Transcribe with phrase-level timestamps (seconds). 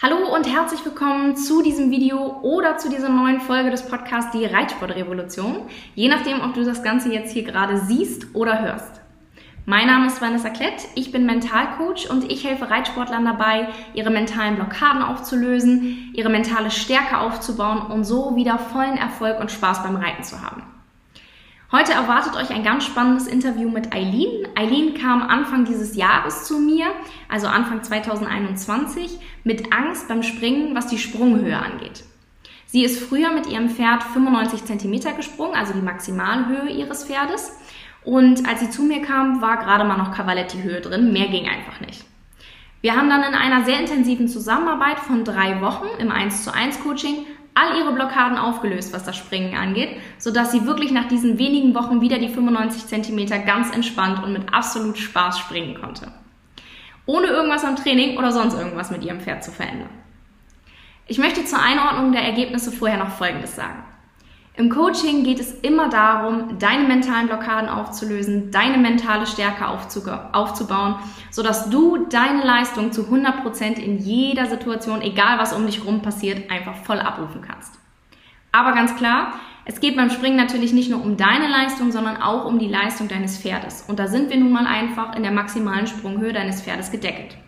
[0.00, 4.44] Hallo und herzlich willkommen zu diesem Video oder zu dieser neuen Folge des Podcasts Die
[4.44, 5.62] Reitsportrevolution,
[5.96, 9.00] je nachdem, ob du das Ganze jetzt hier gerade siehst oder hörst.
[9.66, 14.54] Mein Name ist Vanessa Klett, ich bin Mentalcoach und ich helfe Reitsportlern dabei, ihre mentalen
[14.54, 20.22] Blockaden aufzulösen, ihre mentale Stärke aufzubauen und so wieder vollen Erfolg und Spaß beim Reiten
[20.22, 20.62] zu haben.
[21.70, 24.48] Heute erwartet euch ein ganz spannendes Interview mit Eileen.
[24.54, 26.86] Eileen kam Anfang dieses Jahres zu mir,
[27.28, 32.04] also Anfang 2021, mit Angst beim Springen, was die Sprunghöhe angeht.
[32.64, 37.58] Sie ist früher mit ihrem Pferd 95 cm gesprungen, also die Maximalhöhe ihres Pferdes.
[38.02, 41.12] Und als sie zu mir kam, war gerade mal noch Cavaletti-Höhe drin.
[41.12, 42.02] Mehr ging einfach nicht.
[42.80, 46.80] Wir haben dann in einer sehr intensiven Zusammenarbeit von drei Wochen im 1 zu 1
[46.80, 47.26] Coaching
[47.58, 52.00] all ihre Blockaden aufgelöst, was das Springen angeht, sodass sie wirklich nach diesen wenigen Wochen
[52.00, 56.12] wieder die 95 cm ganz entspannt und mit absolut Spaß springen konnte.
[57.06, 59.88] Ohne irgendwas am Training oder sonst irgendwas mit ihrem Pferd zu verändern.
[61.06, 63.82] Ich möchte zur Einordnung der Ergebnisse vorher noch Folgendes sagen.
[64.58, 70.96] Im Coaching geht es immer darum, deine mentalen Blockaden aufzulösen, deine mentale Stärke aufzubauen,
[71.30, 76.50] sodass du deine Leistung zu 100% in jeder Situation, egal was um dich rum passiert,
[76.50, 77.78] einfach voll abrufen kannst.
[78.50, 82.44] Aber ganz klar, es geht beim Springen natürlich nicht nur um deine Leistung, sondern auch
[82.44, 83.84] um die Leistung deines Pferdes.
[83.86, 87.38] Und da sind wir nun mal einfach in der maximalen Sprunghöhe deines Pferdes gedeckelt.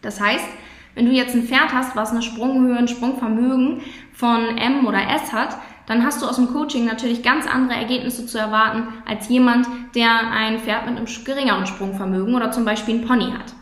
[0.00, 0.48] Das heißt,
[0.96, 3.80] wenn du jetzt ein Pferd hast, was eine Sprunghöhe, ein Sprungvermögen
[4.12, 8.26] von M oder S hat, dann hast du aus dem Coaching natürlich ganz andere Ergebnisse
[8.26, 13.06] zu erwarten als jemand, der ein Pferd mit einem geringeren Sprungvermögen oder zum Beispiel ein
[13.06, 13.54] Pony hat.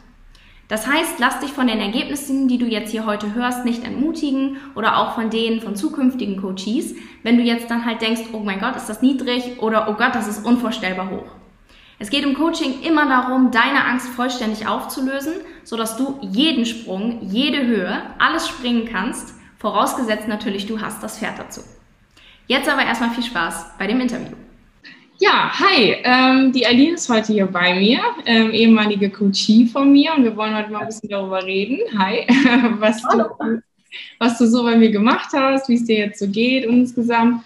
[0.70, 4.58] Das heißt, lass dich von den Ergebnissen, die du jetzt hier heute hörst, nicht entmutigen
[4.76, 8.60] oder auch von denen von zukünftigen Coaches, wenn du jetzt dann halt denkst, oh mein
[8.60, 11.32] Gott, ist das niedrig oder oh Gott, das ist unvorstellbar hoch.
[11.98, 17.66] Es geht im Coaching immer darum, deine Angst vollständig aufzulösen, sodass du jeden Sprung, jede
[17.66, 21.62] Höhe, alles springen kannst, vorausgesetzt natürlich, du hast das Pferd dazu.
[22.50, 24.36] Jetzt aber erstmal viel Spaß bei dem Interview.
[25.18, 30.12] Ja, hi, ähm, die Aline ist heute hier bei mir, ähm, ehemalige Coachie von mir
[30.16, 31.78] und wir wollen heute mal ein bisschen darüber reden.
[31.96, 32.26] Hi,
[32.80, 33.62] was du,
[34.18, 37.44] was du so bei mir gemacht hast, wie es dir jetzt so geht insgesamt.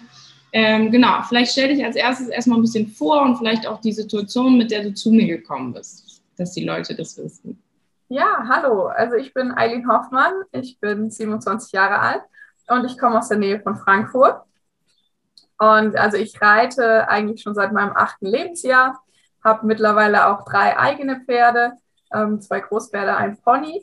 [0.51, 3.93] Ähm, genau, vielleicht stell dich als erstes erstmal ein bisschen vor und vielleicht auch die
[3.93, 7.61] Situation, mit der du zu mir gekommen bist, dass die Leute das wissen.
[8.09, 12.21] Ja, hallo, also ich bin Eileen Hoffmann, ich bin 27 Jahre alt
[12.69, 14.41] und ich komme aus der Nähe von Frankfurt.
[15.57, 19.01] Und also ich reite eigentlich schon seit meinem achten Lebensjahr,
[19.43, 21.73] habe mittlerweile auch drei eigene Pferde,
[22.13, 23.81] ähm, zwei Großpferde, ein Pony.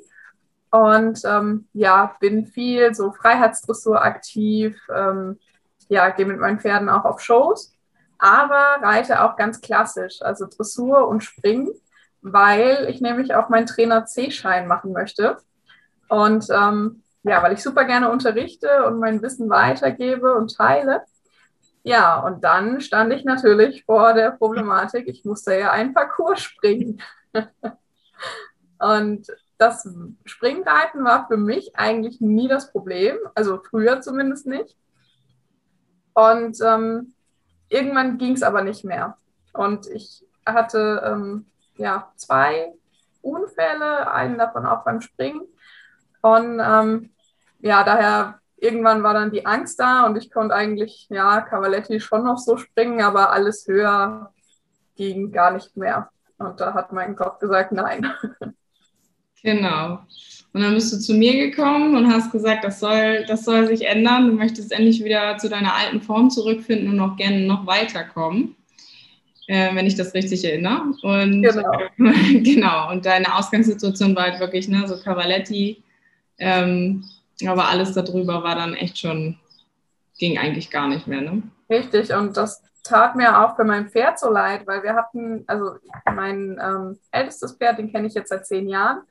[0.71, 5.39] Und ähm, ja, bin viel so Freiheitsdressur aktiv, ähm,
[5.89, 7.77] ja, gehe mit meinen Pferden auch auf Shows,
[8.19, 11.71] aber reite auch ganz klassisch, also Dressur und Springen,
[12.23, 15.37] weil ich nämlich auch meinen Trainer C-Schein machen möchte.
[16.09, 21.03] Und ähm, ja, weil ich super gerne unterrichte und mein Wissen weitergebe und teile.
[21.85, 27.03] Ja, und dann stand ich natürlich vor der Problematik, ich musste ja einen Parcours springen.
[28.79, 29.27] und
[29.59, 29.89] das
[30.25, 34.77] Springreiten war für mich eigentlich nie das Problem, also früher zumindest nicht.
[36.15, 37.15] Und ähm,
[37.69, 39.17] irgendwann ging es aber nicht mehr.
[39.53, 42.73] Und ich hatte ähm, ja zwei
[43.23, 45.43] Unfälle, einen davon auch beim Springen.
[46.21, 47.11] Und ähm,
[47.61, 52.25] ja, daher irgendwann war dann die Angst da und ich konnte eigentlich, ja, Cavaletti schon
[52.25, 54.33] noch so springen, aber alles höher
[54.97, 56.11] ging gar nicht mehr.
[56.39, 58.07] Und da hat mein Kopf gesagt, nein.
[59.43, 59.99] Genau.
[60.53, 63.87] Und dann bist du zu mir gekommen und hast gesagt, das soll, das soll sich
[63.87, 64.29] ändern.
[64.29, 68.55] Du möchtest endlich wieder zu deiner alten Form zurückfinden und noch gerne noch weiterkommen,
[69.49, 70.95] äh, wenn ich das richtig erinnere.
[71.03, 71.73] Und genau.
[71.99, 72.91] genau.
[72.93, 75.83] Und deine Ausgangssituation war halt wirklich ne, so Cavaletti.
[76.39, 77.03] Ähm,
[77.49, 79.39] aber alles darüber war dann echt schon,
[80.19, 81.21] ging eigentlich gar nicht mehr.
[81.21, 81.43] Ne?
[81.71, 85.77] Richtig, und das tat mir auch für mein Pferd so leid, weil wir hatten, also
[86.05, 89.03] mein ähm, ältestes Pferd, den kenne ich jetzt seit zehn Jahren.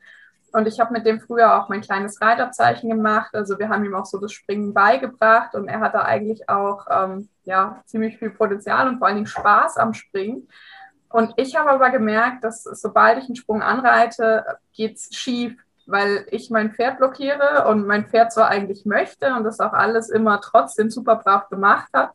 [0.52, 3.34] Und ich habe mit dem früher auch mein kleines Reiterzeichen gemacht.
[3.34, 7.30] Also wir haben ihm auch so das Springen beigebracht und er hatte eigentlich auch ähm,
[7.44, 10.48] ja, ziemlich viel Potenzial und vor allen Dingen Spaß am Springen.
[11.08, 14.44] Und ich habe aber gemerkt, dass sobald ich einen Sprung anreite,
[14.74, 15.56] geht es schief
[15.86, 20.10] weil ich mein Pferd blockiere und mein Pferd zwar eigentlich möchte und das auch alles
[20.10, 22.10] immer trotzdem super brav gemacht hat,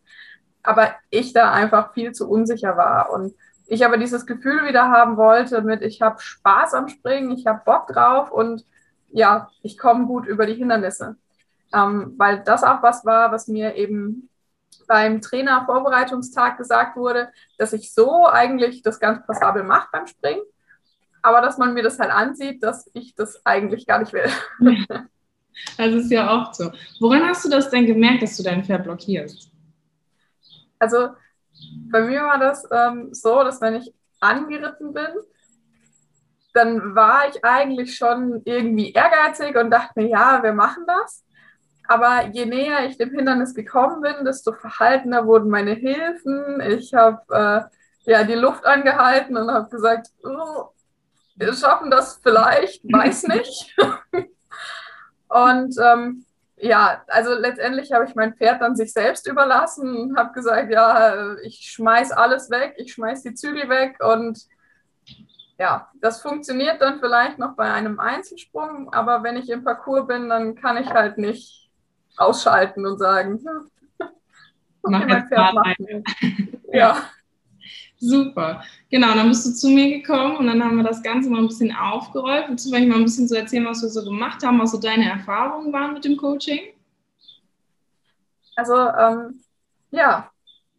[0.63, 3.33] aber ich da einfach viel zu unsicher war und
[3.67, 7.61] ich aber dieses Gefühl wieder haben wollte mit, ich habe Spaß am Springen, ich habe
[7.65, 8.65] Bock drauf und
[9.09, 11.17] ja, ich komme gut über die Hindernisse.
[11.73, 14.29] Ähm, weil das auch was war, was mir eben
[14.87, 20.41] beim Trainer-Vorbereitungstag gesagt wurde, dass ich so eigentlich das ganz passabel mache beim Springen
[21.27, 24.29] aber dass man mir das halt ansieht, dass ich das eigentlich gar nicht will.
[25.75, 26.71] Das ist ja auch so.
[26.99, 29.49] Woran hast du das denn gemerkt, dass du dein Pferd blockierst?
[30.77, 31.09] Also
[31.91, 35.07] bei mir war das ähm, so, dass wenn ich angeritten bin,
[36.53, 41.23] dann war ich eigentlich schon irgendwie ehrgeizig und dachte mir, ja, wir machen das.
[41.87, 46.61] Aber je näher ich dem Hindernis gekommen bin, desto verhaltener wurden meine Hilfen.
[46.61, 47.69] Ich habe
[48.05, 50.69] äh, ja die Luft angehalten und habe gesagt, oh,
[51.37, 53.75] wir schaffen das vielleicht, weiß nicht.
[55.29, 56.25] und ähm,
[56.59, 61.35] ja, also letztendlich habe ich mein Pferd dann sich selbst überlassen und habe gesagt, ja,
[61.43, 64.39] ich schmeiß alles weg, ich schmeiß die Zügel weg und
[65.59, 70.29] ja, das funktioniert dann vielleicht noch bei einem Einzelsprung, aber wenn ich im Parcours bin,
[70.29, 71.69] dann kann ich halt nicht
[72.17, 73.43] ausschalten und sagen,
[73.99, 75.77] okay, mein Pferd macht
[76.71, 76.97] ja.
[77.99, 78.63] Super.
[78.91, 81.47] Genau, dann bist du zu mir gekommen und dann haben wir das Ganze mal ein
[81.47, 82.45] bisschen aufgerollt.
[82.47, 84.79] Willst du vielleicht mal ein bisschen so erzählen, was wir so gemacht haben, was so
[84.79, 86.59] deine Erfahrungen waren mit dem Coaching?
[88.55, 89.41] Also, ähm,
[89.91, 90.29] ja,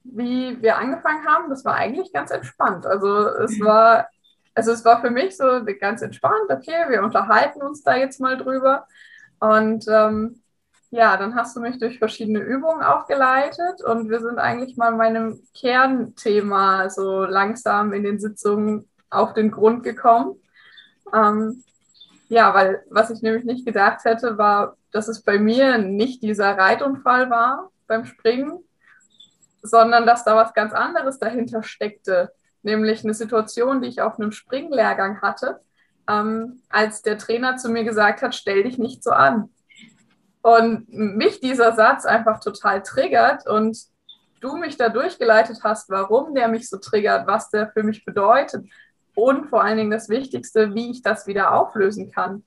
[0.04, 2.86] wie wir angefangen haben, das war eigentlich ganz entspannt.
[2.86, 3.64] Also es mhm.
[3.64, 4.08] war,
[4.54, 5.44] also es war für mich so
[5.80, 8.86] ganz entspannt, okay, wir unterhalten uns da jetzt mal drüber.
[9.40, 10.40] Und ähm,
[10.90, 14.92] ja, dann hast du mich durch verschiedene Übungen auch geleitet und wir sind eigentlich mal
[14.92, 20.36] meinem Kernthema so langsam in den Sitzungen auf den Grund gekommen.
[21.12, 21.62] Ähm,
[22.28, 26.56] ja, weil was ich nämlich nicht gedacht hätte, war, dass es bei mir nicht dieser
[26.56, 28.58] Reitunfall war beim Springen,
[29.62, 32.32] sondern dass da was ganz anderes dahinter steckte,
[32.62, 35.60] nämlich eine Situation, die ich auf einem Springlehrgang hatte,
[36.08, 39.50] ähm, als der Trainer zu mir gesagt hat, stell dich nicht so an.
[40.48, 43.78] Und mich dieser Satz einfach total triggert und
[44.40, 48.64] du mich da durchgeleitet hast, warum der mich so triggert, was der für mich bedeutet
[49.14, 52.44] und vor allen Dingen das Wichtigste, wie ich das wieder auflösen kann.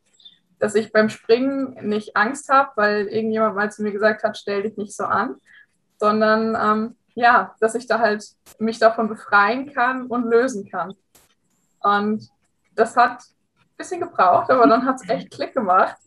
[0.57, 4.63] Dass ich beim Springen nicht Angst habe, weil irgendjemand mal zu mir gesagt hat, stell
[4.63, 5.36] dich nicht so an,
[6.00, 8.25] sondern ähm, ja, dass ich da halt
[8.57, 10.95] mich davon befreien kann und lösen kann.
[11.81, 12.27] Und
[12.74, 13.21] das hat
[13.59, 15.98] ein bisschen gebraucht, aber dann hat es echt Klick gemacht.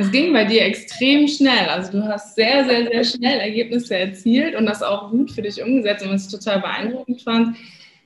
[0.00, 1.68] Es ging bei dir extrem schnell.
[1.68, 5.60] Also du hast sehr, sehr, sehr schnell Ergebnisse erzielt und das auch gut für dich
[5.60, 6.04] umgesetzt.
[6.04, 7.56] Und was ich total beeindruckend fand,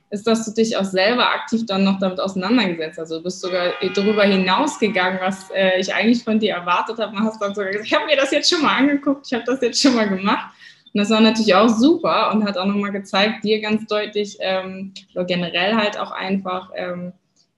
[0.09, 3.11] ist, dass du dich auch selber aktiv dann noch damit auseinandergesetzt hast.
[3.11, 7.13] Also du bist sogar darüber hinausgegangen, was äh, ich eigentlich von dir erwartet habe.
[7.13, 9.43] Man hast dann sogar gesagt, ich habe mir das jetzt schon mal angeguckt, ich habe
[9.45, 10.51] das jetzt schon mal gemacht.
[10.93, 14.93] Und das war natürlich auch super und hat auch nochmal gezeigt, dir ganz deutlich, ähm,
[15.13, 17.13] oder generell halt auch einfach, ähm,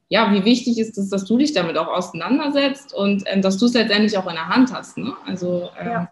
[0.08, 3.66] ja, wie wichtig ist es, dass du dich damit auch auseinandersetzt und ähm, dass du
[3.66, 4.98] es letztendlich auch in der Hand hast.
[4.98, 5.14] Ne?
[5.26, 6.12] Also ähm, ja.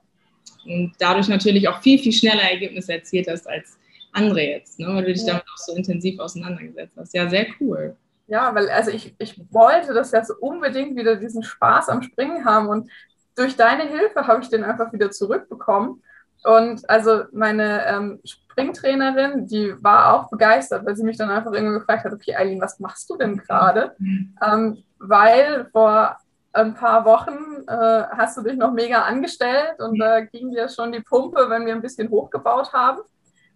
[0.65, 3.77] und dadurch natürlich auch viel, viel schneller Ergebnisse erzielt hast als
[4.11, 4.87] andere jetzt, ne?
[4.87, 5.33] weil du dich ja.
[5.33, 7.13] damit auch so intensiv auseinandergesetzt hast.
[7.13, 7.95] Ja, sehr cool.
[8.27, 12.45] Ja, weil also ich, ich wollte das ja so unbedingt wieder diesen Spaß am Springen
[12.45, 12.89] haben und
[13.35, 16.01] durch deine Hilfe habe ich den einfach wieder zurückbekommen.
[16.43, 21.79] Und also meine ähm, Springtrainerin, die war auch begeistert, weil sie mich dann einfach irgendwann
[21.79, 23.95] gefragt hat, okay, Eileen, was machst du denn gerade?
[23.97, 24.35] Mhm.
[24.45, 26.17] Ähm, weil vor
[26.51, 30.91] ein paar Wochen äh, hast du dich noch mega angestellt und da ging dir schon
[30.91, 33.01] die Pumpe, wenn wir ein bisschen hochgebaut haben.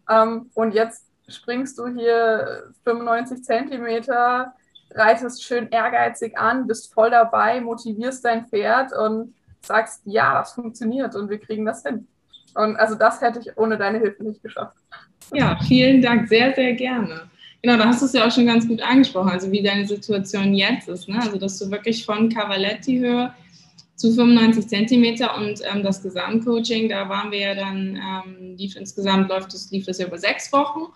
[0.09, 4.53] Ähm, und jetzt springst du hier 95 Zentimeter,
[4.91, 11.15] reitest schön ehrgeizig an, bist voll dabei, motivierst dein Pferd und sagst, ja, das funktioniert
[11.15, 12.07] und wir kriegen das hin.
[12.57, 14.77] Und also das hätte ich ohne deine Hilfe nicht geschafft.
[15.33, 17.29] Ja, vielen Dank, sehr, sehr gerne.
[17.61, 20.53] Genau, da hast du es ja auch schon ganz gut angesprochen, also wie deine Situation
[20.53, 21.07] jetzt ist.
[21.07, 21.19] Ne?
[21.19, 23.33] Also, dass du wirklich von Cavaletti-Höhe
[23.95, 29.29] zu 95 Zentimeter und ähm, das Gesamtcoaching, da waren wir ja dann, ähm, lief insgesamt
[29.29, 30.91] läuft das, lief das ja über sechs Wochen.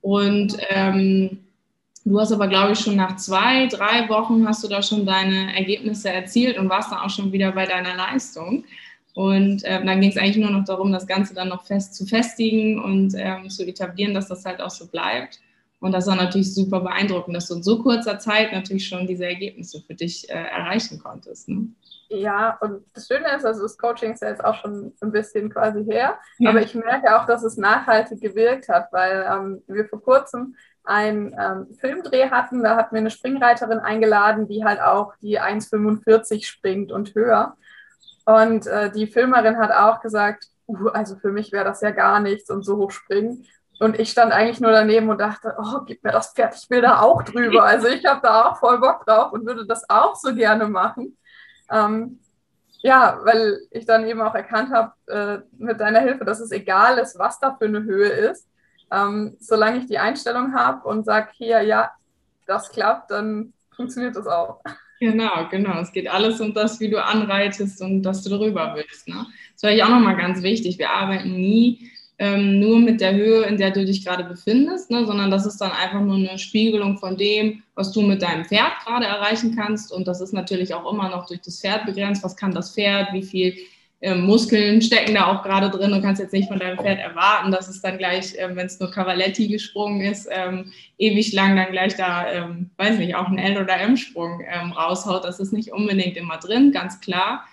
[0.00, 1.40] Und ähm,
[2.04, 5.54] du hast aber, glaube ich, schon nach zwei, drei Wochen hast du da schon deine
[5.54, 8.64] Ergebnisse erzielt und warst dann auch schon wieder bei deiner Leistung.
[9.14, 12.04] Und äh, dann ging es eigentlich nur noch darum, das Ganze dann noch fest zu
[12.04, 15.40] festigen und ähm, zu etablieren, dass das halt auch so bleibt.
[15.80, 19.26] Und das war natürlich super beeindruckend, dass du in so kurzer Zeit natürlich schon diese
[19.26, 21.48] Ergebnisse für dich äh, erreichen konntest.
[21.48, 21.68] Ne?
[22.08, 25.50] Ja, und das Schöne ist, also das Coaching ist ja jetzt auch schon ein bisschen
[25.50, 26.50] quasi her, ja.
[26.50, 30.54] aber ich merke auch, dass es nachhaltig gewirkt hat, weil ähm, wir vor kurzem
[30.84, 36.44] einen ähm, Filmdreh hatten, da hatten wir eine Springreiterin eingeladen, die halt auch die 1,45
[36.44, 37.56] springt und höher.
[38.24, 42.20] Und äh, die Filmerin hat auch gesagt, uh, also für mich wäre das ja gar
[42.20, 43.46] nichts und so hoch springen.
[43.80, 46.80] Und ich stand eigentlich nur daneben und dachte, oh, gib mir das Pferd, ich will
[46.80, 47.64] da auch drüber.
[47.64, 51.16] Also ich habe da auch voll Bock drauf und würde das auch so gerne machen.
[51.70, 52.20] Ähm,
[52.82, 56.98] ja, weil ich dann eben auch erkannt habe äh, mit deiner Hilfe, dass es egal
[56.98, 58.46] ist, was da für eine Höhe ist.
[58.90, 61.90] Ähm, solange ich die Einstellung habe und sage, hier, ja,
[62.46, 64.60] das klappt, dann funktioniert das auch.
[65.04, 65.80] Genau, genau.
[65.80, 69.06] Es geht alles um das, wie du anreitest und dass du darüber willst.
[69.06, 69.26] Ne?
[69.52, 70.78] Das war ich auch nochmal ganz wichtig.
[70.78, 75.04] Wir arbeiten nie ähm, nur mit der Höhe, in der du dich gerade befindest, ne,
[75.04, 78.72] sondern das ist dann einfach nur eine Spiegelung von dem, was du mit deinem Pferd
[78.82, 79.92] gerade erreichen kannst.
[79.92, 82.24] Und das ist natürlich auch immer noch durch das Pferd begrenzt.
[82.24, 83.12] Was kann das Pferd?
[83.12, 83.54] Wie viel
[84.04, 85.90] ähm, Muskeln stecken da auch gerade drin?
[85.90, 88.78] Du kannst jetzt nicht von deinem Pferd erwarten, dass es dann gleich, ähm, wenn es
[88.78, 93.38] nur Cavaletti gesprungen ist, ähm, ewig lang dann gleich da, ähm, weiß nicht, auch einen
[93.38, 95.24] L- oder M-Sprung ähm, raushaut.
[95.24, 97.44] Das ist nicht unbedingt immer drin, ganz klar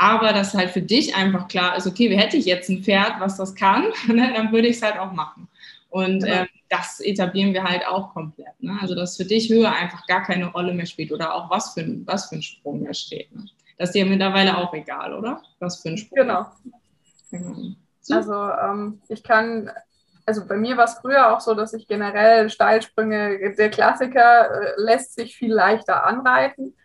[0.00, 3.20] aber dass halt für dich einfach klar ist, okay, wie hätte ich jetzt ein Pferd,
[3.20, 5.46] was das kann, ne, dann würde ich es halt auch machen.
[5.90, 6.42] Und genau.
[6.42, 8.60] äh, das etablieren wir halt auch komplett.
[8.60, 8.78] Ne?
[8.80, 11.80] Also, dass für dich Höhe einfach gar keine Rolle mehr spielt oder auch was für,
[11.80, 13.34] ein, was für ein Sprung da steht.
[13.34, 13.44] Ne?
[13.80, 15.40] Das ist dir mittlerweile auch egal, oder?
[15.58, 16.18] Was für ein Sprung.
[16.18, 16.46] Genau.
[17.30, 17.54] genau.
[18.02, 18.14] So.
[18.14, 19.70] Also, ähm, ich kann,
[20.26, 24.72] also bei mir war es früher auch so, dass ich generell Steilsprünge, der Klassiker äh,
[24.76, 26.76] lässt sich viel leichter anreiten.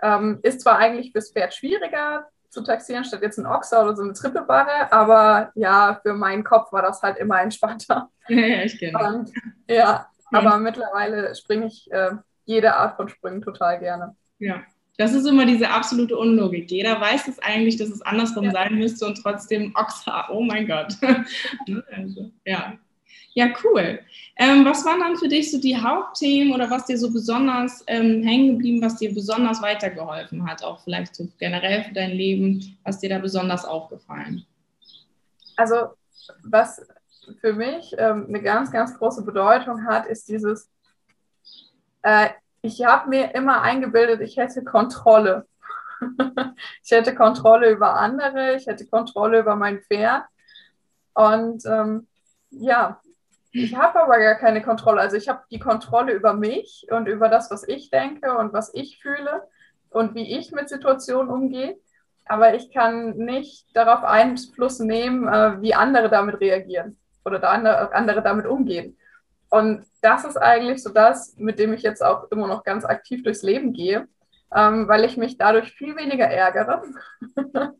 [0.00, 4.04] Ähm, ist zwar eigentlich fürs Pferd schwieriger, zu taxieren, statt jetzt ein Ochser oder so
[4.04, 4.92] eine Trippelbarre.
[4.92, 8.10] Aber ja, für meinen Kopf war das halt immer entspannter.
[8.28, 9.24] Ja, ich kenne.
[9.68, 10.56] Ja, aber ja.
[10.58, 12.10] mittlerweile springe ich äh,
[12.44, 14.14] jede Art von Sprüngen total gerne.
[14.38, 14.62] Ja.
[14.98, 16.70] Das ist immer diese absolute Unlogik.
[16.70, 18.50] Jeder weiß es eigentlich, dass es andersrum ja.
[18.50, 20.96] sein müsste und trotzdem Ochser, oh mein Gott.
[21.92, 22.76] also, ja,
[23.32, 24.00] ja, cool.
[24.36, 28.24] Ähm, was waren dann für dich so die Hauptthemen oder was dir so besonders ähm,
[28.24, 32.98] hängen geblieben, was dir besonders weitergeholfen hat, auch vielleicht so generell für dein Leben, was
[32.98, 34.44] dir da besonders aufgefallen?
[35.56, 35.90] Also,
[36.42, 36.84] was
[37.40, 40.68] für mich ähm, eine ganz, ganz große Bedeutung hat, ist dieses,
[42.02, 42.30] äh,
[42.62, 45.46] ich habe mir immer eingebildet, ich hätte Kontrolle.
[46.82, 50.24] ich hätte Kontrolle über andere, ich hätte Kontrolle über mein Pferd.
[51.14, 52.06] Und ähm,
[52.50, 53.00] ja,
[53.52, 55.00] ich habe aber gar keine Kontrolle.
[55.00, 58.72] Also ich habe die Kontrolle über mich und über das, was ich denke und was
[58.74, 59.48] ich fühle
[59.90, 61.76] und wie ich mit Situationen umgehe.
[62.26, 68.46] Aber ich kann nicht darauf Einfluss nehmen, äh, wie andere damit reagieren oder andere damit
[68.46, 68.96] umgehen.
[69.50, 73.22] Und das ist eigentlich so das, mit dem ich jetzt auch immer noch ganz aktiv
[73.22, 74.06] durchs Leben gehe,
[74.54, 76.82] ähm, weil ich mich dadurch viel weniger ärgere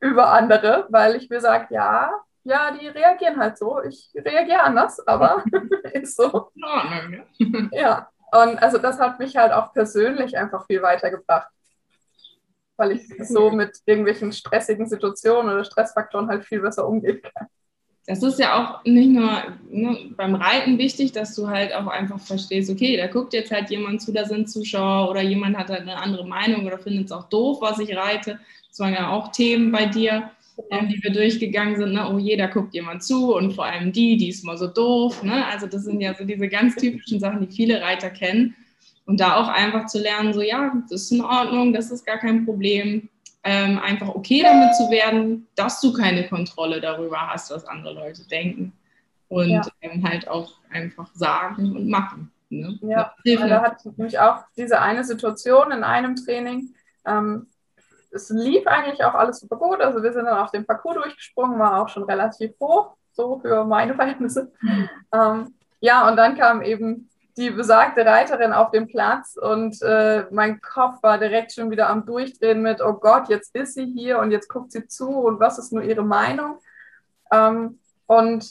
[0.00, 2.10] über andere, weil ich mir sage, ja,
[2.44, 3.82] ja, die reagieren halt so.
[3.82, 5.44] Ich reagiere anders, aber
[5.92, 6.50] ist so.
[7.72, 11.48] ja, und also das hat mich halt auch persönlich einfach viel weitergebracht.
[12.76, 17.46] Weil ich so mit irgendwelchen stressigen Situationen oder Stressfaktoren halt viel besser umgehen kann.
[18.06, 19.30] Das ist ja auch nicht nur
[19.70, 23.70] ne, beim Reiten wichtig, dass du halt auch einfach verstehst, okay, da guckt jetzt halt
[23.70, 27.12] jemand zu, da sind Zuschauer oder jemand hat halt eine andere Meinung oder findet es
[27.12, 28.40] auch doof, was ich reite.
[28.68, 30.32] Das waren ja auch Themen bei dir
[30.70, 32.08] ähm, die wir durchgegangen sind, ne?
[32.10, 35.22] oh jeder guckt jemand zu und vor allem die, die ist mal so doof.
[35.22, 35.46] Ne?
[35.46, 38.54] Also das sind ja so diese ganz typischen Sachen, die viele Reiter kennen.
[39.04, 42.18] Und da auch einfach zu lernen, so ja, das ist in Ordnung, das ist gar
[42.18, 43.08] kein Problem.
[43.44, 48.26] Ähm, einfach okay damit zu werden, dass du keine Kontrolle darüber hast, was andere Leute
[48.28, 48.72] denken.
[49.28, 49.62] Und ja.
[49.80, 52.30] ähm, halt auch einfach sagen und machen.
[52.50, 52.78] Ne?
[52.82, 56.74] Ja, da hatte ich nämlich auch diese eine Situation in einem Training.
[57.06, 57.46] Ähm,
[58.12, 59.80] es lief eigentlich auch alles super gut.
[59.80, 63.64] Also wir sind dann auf dem Parcours durchgesprungen, war auch schon relativ hoch, so für
[63.64, 64.52] meine Verhältnisse.
[64.60, 64.88] Mhm.
[65.12, 70.60] Ähm, ja, und dann kam eben die besagte Reiterin auf den Platz und äh, mein
[70.60, 74.30] Kopf war direkt schon wieder am Durchdrehen mit, oh Gott, jetzt ist sie hier und
[74.30, 76.58] jetzt guckt sie zu und was ist nur ihre Meinung?
[77.32, 78.44] Ähm, und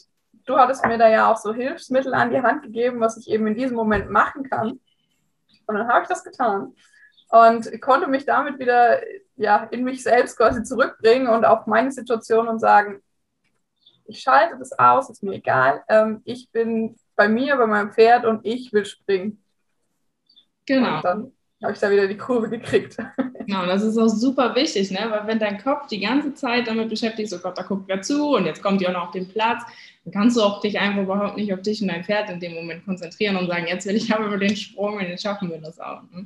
[0.45, 3.45] du hattest mir da ja auch so Hilfsmittel an die Hand gegeben, was ich eben
[3.47, 4.79] in diesem Moment machen kann.
[5.67, 6.73] Und dann habe ich das getan
[7.29, 8.99] und konnte mich damit wieder
[9.35, 13.01] ja, in mich selbst quasi zurückbringen und auf meine Situation und sagen,
[14.05, 15.83] ich schalte das aus, ist mir egal.
[15.87, 19.43] Ähm, ich bin bei mir, bei meinem Pferd und ich will springen.
[20.65, 20.97] Genau.
[20.97, 21.31] Und dann
[21.63, 22.97] habe ich da wieder die Kurve gekriegt.
[23.47, 25.07] Genau, das ist auch super wichtig, ne?
[25.09, 28.01] weil wenn dein Kopf die ganze Zeit damit beschäftigt ist, oh Gott, da guckt wer
[28.01, 29.63] zu und jetzt kommt ihr auch noch auf den Platz,
[30.05, 32.53] dann kannst du auch dich einfach überhaupt nicht auf dich und dein Pferd in dem
[32.53, 35.57] Moment konzentrieren und sagen, jetzt will ich aber über den Sprung und jetzt schaffen wir
[35.57, 36.01] das auch.
[36.13, 36.25] Ne?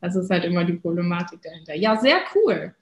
[0.00, 1.74] Das ist halt immer die Problematik dahinter.
[1.74, 2.74] Ja, sehr cool.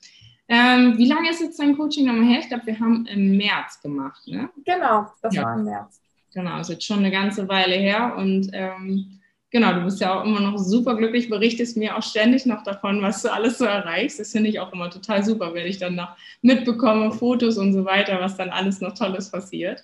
[0.48, 2.40] Ähm, wie lange ist jetzt dein Coaching nochmal her?
[2.40, 4.48] Ich glaube, wir haben im März gemacht, ne?
[4.64, 5.42] Genau, das ja.
[5.42, 6.00] war im März.
[6.36, 10.24] Genau, ist jetzt schon eine ganze Weile her und ähm, genau, du bist ja auch
[10.26, 14.20] immer noch super glücklich, berichtest mir auch ständig noch davon, was du alles so erreichst.
[14.20, 17.86] Das finde ich auch immer total super, wenn ich dann noch mitbekomme, Fotos und so
[17.86, 19.82] weiter, was dann alles noch Tolles passiert.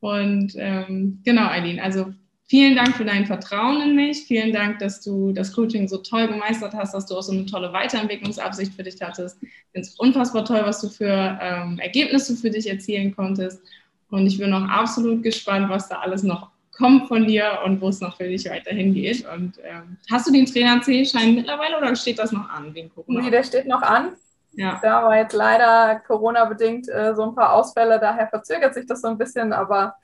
[0.00, 2.12] Und ähm, genau, Eileen, also
[2.46, 4.26] Vielen Dank für dein Vertrauen in mich.
[4.26, 7.46] Vielen Dank, dass du das Coaching so toll gemeistert hast, dass du auch so eine
[7.46, 9.38] tolle Weiterentwicklungsabsicht für dich hattest.
[9.40, 13.62] Ich finde es unfassbar toll, was du für ähm, Ergebnisse für dich erzielen konntest.
[14.10, 17.88] Und ich bin auch absolut gespannt, was da alles noch kommt von dir und wo
[17.88, 19.26] es noch für dich weiterhin geht.
[19.28, 23.22] Und ähm, hast du den Trainer C-Schein mittlerweile oder steht das noch an wegen Corona?
[23.22, 24.16] Nee, der steht noch an.
[24.52, 24.78] Ja.
[24.82, 29.08] Da war jetzt leider Corona-bedingt äh, so ein paar Ausfälle, daher verzögert sich das so
[29.08, 29.96] ein bisschen, aber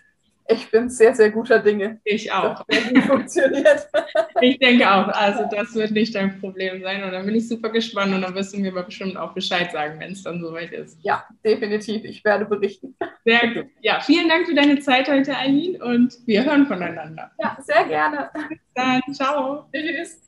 [0.50, 2.00] ich bin sehr, sehr guter Dinge.
[2.04, 2.64] Ich auch.
[2.66, 3.88] Das funktioniert.
[4.40, 5.08] ich denke auch.
[5.08, 7.02] Also das wird nicht dein Problem sein.
[7.02, 9.70] Und dann bin ich super gespannt und dann wirst du mir aber bestimmt auch Bescheid
[9.72, 10.98] sagen, wenn es dann soweit ist.
[11.02, 12.04] Ja, definitiv.
[12.04, 12.96] Ich werde berichten.
[13.24, 13.66] Sehr gut.
[13.80, 15.80] Ja, vielen Dank für deine Zeit heute, Eileen.
[15.80, 17.30] Und wir hören voneinander.
[17.38, 18.30] Ja, sehr gerne.
[18.48, 19.00] Bis dann.
[19.12, 19.66] Ciao.
[19.72, 20.20] Tschüss.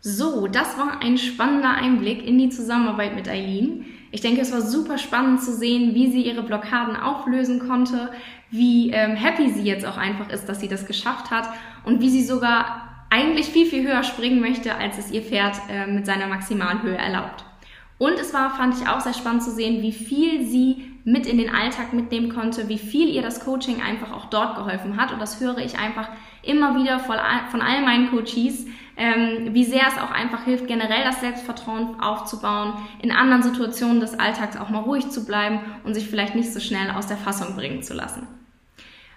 [0.00, 3.86] So, das war ein spannender Einblick in die Zusammenarbeit mit Eileen.
[4.10, 8.10] Ich denke, es war super spannend zu sehen, wie sie ihre Blockaden auflösen konnte,
[8.52, 11.48] wie ähm, happy sie jetzt auch einfach ist, dass sie das geschafft hat
[11.84, 15.86] und wie sie sogar eigentlich viel, viel höher springen möchte, als es ihr Pferd äh,
[15.86, 17.44] mit seiner Maximalhöhe erlaubt.
[17.98, 21.38] Und es war, fand ich auch sehr spannend zu sehen, wie viel sie mit in
[21.38, 25.12] den Alltag mitnehmen konnte, wie viel ihr das Coaching einfach auch dort geholfen hat.
[25.12, 26.08] Und das höre ich einfach
[26.42, 28.66] immer wieder von all meinen Coaches,
[28.96, 34.18] ähm, wie sehr es auch einfach hilft, generell das Selbstvertrauen aufzubauen, in anderen Situationen des
[34.18, 37.56] Alltags auch mal ruhig zu bleiben und sich vielleicht nicht so schnell aus der Fassung
[37.56, 38.26] bringen zu lassen.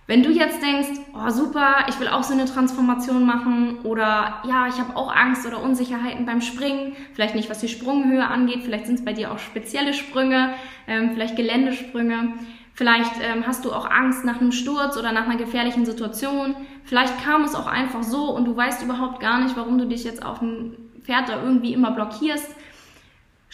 [0.08, 4.68] Wenn du jetzt denkst, oh super, ich will auch so eine Transformation machen oder ja,
[4.68, 8.86] ich habe auch Angst oder Unsicherheiten beim Springen, vielleicht nicht was die Sprunghöhe angeht, vielleicht
[8.86, 10.54] sind es bei dir auch spezielle Sprünge,
[10.88, 12.34] ähm, vielleicht Geländesprünge,
[12.76, 17.24] vielleicht ähm, hast du auch Angst nach einem Sturz oder nach einer gefährlichen Situation, vielleicht
[17.24, 20.24] kam es auch einfach so und du weißt überhaupt gar nicht, warum du dich jetzt
[20.24, 22.56] auf dem Pferd da irgendwie immer blockierst.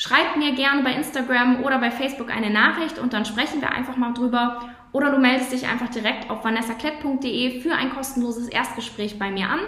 [0.02, 3.98] Schreib mir gerne bei Instagram oder bei Facebook eine Nachricht und dann sprechen wir einfach
[3.98, 4.60] mal drüber
[4.94, 9.60] oder du meldest dich einfach direkt auf vanessaklett.de für ein kostenloses Erstgespräch bei mir an.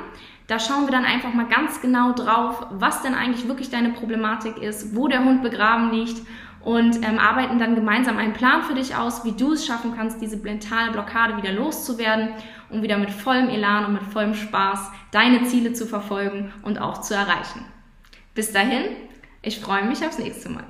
[0.48, 4.58] Da schauen wir dann einfach mal ganz genau drauf, was denn eigentlich wirklich deine Problematik
[4.58, 6.26] ist, wo der Hund begraben liegt
[6.62, 10.20] und ähm, arbeiten dann gemeinsam einen Plan für dich aus, wie du es schaffen kannst,
[10.20, 12.30] diese mentale Blockade wieder loszuwerden
[12.72, 17.02] und wieder mit vollem Elan und mit vollem Spaß deine Ziele zu verfolgen und auch
[17.02, 17.64] zu erreichen.
[18.34, 18.96] Bis dahin,
[19.44, 20.66] ich freue mich aufs nächste Mal.